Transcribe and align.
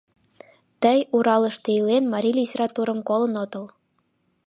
Тый, 0.81 0.99
Уралыште 1.15 1.69
илен, 1.77 2.03
марий 2.13 2.35
литературым 2.39 2.99
колын 3.09 3.33
отыл. 3.43 3.65